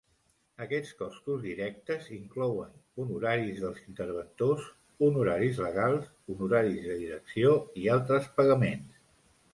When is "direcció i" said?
7.03-7.85